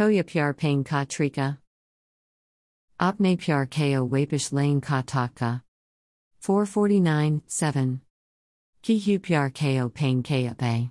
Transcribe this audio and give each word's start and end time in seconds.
Koya 0.00 0.24
pyar 0.24 0.56
pain 0.56 0.82
ka 0.82 1.04
trika. 1.04 1.58
Opne 2.98 3.36
pyar 3.38 3.66
ko 3.70 4.06
wapish 4.06 4.50
lane 4.50 4.80
ka 4.80 5.02
taka. 5.02 5.62
449, 6.40 7.42
7. 7.46 8.00
Kihu 8.82 9.18
pyar 9.18 9.52
ko 9.52 9.90
pain 9.90 10.22
ka 10.22 10.54
bay. 10.54 10.90